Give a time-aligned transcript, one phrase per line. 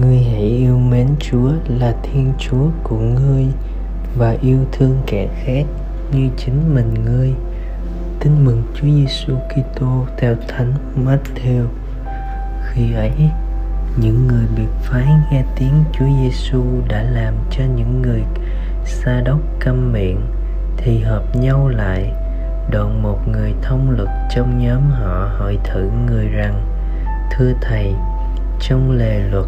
[0.00, 3.46] Ngươi hãy yêu mến Chúa là Thiên Chúa của ngươi
[4.18, 5.64] và yêu thương kẻ khác
[6.12, 7.34] như chính mình ngươi.
[8.20, 10.72] Tin mừng Chúa Giêsu Kitô theo Thánh
[11.04, 11.66] Matthew.
[12.64, 13.30] Khi ấy,
[14.00, 18.22] những người biệt phái nghe tiếng Chúa Giêsu đã làm cho những người
[18.84, 20.20] xa đốc câm miệng
[20.84, 22.12] thì hợp nhau lại.
[22.70, 26.66] Đoạn một người thông lực trong nhóm họ hỏi thử người rằng,
[27.32, 27.94] thưa thầy,
[28.60, 29.46] trong lề luật,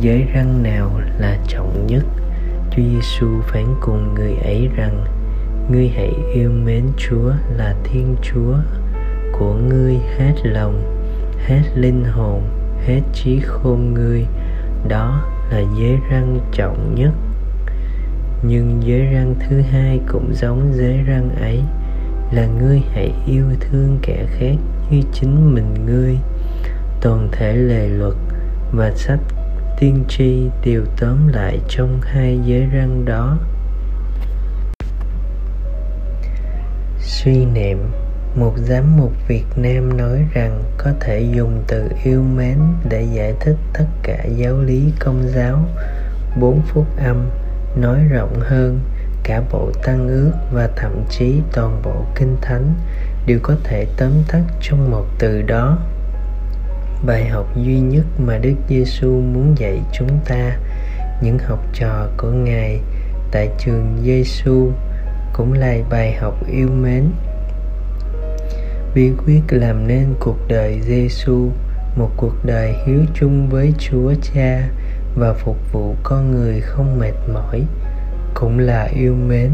[0.00, 2.04] giới răng nào là trọng nhất?
[2.70, 5.04] Chúa giêsu phán cùng người ấy rằng,
[5.70, 8.54] ngươi hãy yêu mến chúa là thiên chúa
[9.38, 10.82] của ngươi hết lòng,
[11.46, 12.42] hết linh hồn,
[12.86, 14.26] hết trí khôn ngươi.
[14.88, 17.12] Đó là giới răng trọng nhất
[18.42, 21.60] nhưng giới răng thứ hai cũng giống giới răng ấy,
[22.32, 24.54] là ngươi hãy yêu thương kẻ khác
[24.90, 26.18] như chính mình ngươi.
[27.00, 28.14] Toàn thể lề luật
[28.72, 29.20] và sách
[29.80, 33.38] tiên tri đều tóm lại trong hai giới răng đó.
[36.98, 37.78] Suy niệm,
[38.36, 43.34] một giám mục Việt Nam nói rằng có thể dùng từ yêu mến để giải
[43.40, 45.64] thích tất cả giáo lý công giáo.
[46.40, 47.26] Bốn phút âm
[47.76, 48.80] nói rộng hơn,
[49.22, 52.74] cả bộ tăng ước và thậm chí toàn bộ kinh thánh
[53.26, 55.78] đều có thể tóm tắt trong một từ đó.
[57.06, 60.58] Bài học duy nhất mà Đức Giêsu muốn dạy chúng ta,
[61.22, 62.80] những học trò của Ngài
[63.30, 64.72] tại trường Giêsu
[65.32, 67.04] cũng là bài học yêu mến.
[68.94, 71.50] Bí quyết làm nên cuộc đời Giêsu,
[71.96, 74.68] một cuộc đời hiếu chung với Chúa Cha
[75.16, 77.62] và phục vụ con người không mệt mỏi
[78.34, 79.50] cũng là yêu mến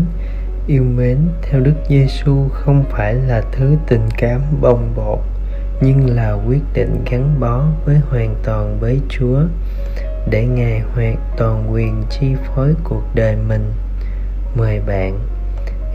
[0.66, 5.18] yêu mến theo Đức Giêsu không phải là thứ tình cảm bồng bột
[5.80, 9.40] nhưng là quyết định gắn bó với hoàn toàn với Chúa
[10.30, 13.72] để Ngài hoàn toàn quyền chi phối cuộc đời mình.
[14.54, 15.18] Mời bạn,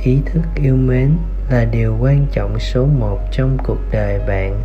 [0.03, 1.17] ý thức yêu mến
[1.49, 4.61] là điều quan trọng số một trong cuộc đời bạn.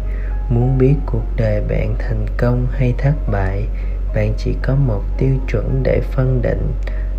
[0.50, 3.66] Muốn biết cuộc đời bạn thành công hay thất bại,
[4.14, 6.72] bạn chỉ có một tiêu chuẩn để phân định,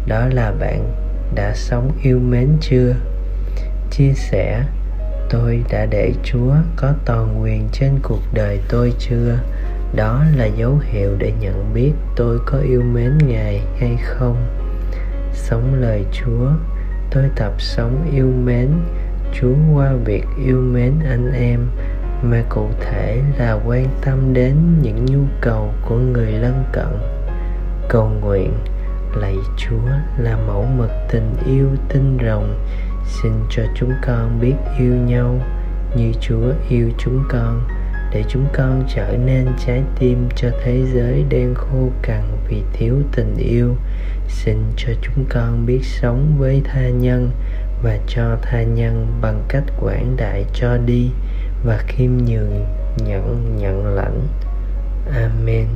[0.08, 0.94] đó là bạn
[1.36, 2.94] đã sống yêu mến chưa?
[3.92, 4.64] Chia sẻ
[5.30, 9.38] tôi đã để chúa có toàn quyền trên cuộc đời tôi chưa
[9.96, 14.48] đó là dấu hiệu để nhận biết tôi có yêu mến ngài hay không
[15.34, 16.50] sống lời chúa
[17.12, 18.70] tôi tập sống yêu mến
[19.34, 21.68] chúa qua việc yêu mến anh em
[22.24, 26.98] mà cụ thể là quan tâm đến những nhu cầu của người lân cận.
[27.90, 28.54] Cầu nguyện,
[29.16, 32.66] lạy chúa là mẫu mực tình yêu tinh rồng,
[33.06, 35.36] xin cho chúng con biết yêu nhau
[35.96, 37.62] như chúa yêu chúng con,
[38.12, 42.96] để chúng con trở nên trái tim cho thế giới đang khô cằn vì thiếu
[43.16, 43.76] tình yêu.
[44.28, 47.32] Xin cho chúng con biết sống với tha nhân
[47.84, 51.10] và cho tha nhân bằng cách quảng đại cho đi
[51.64, 52.66] và khiêm nhường
[52.98, 54.28] nhận nhận lãnh.
[55.14, 55.68] Amen.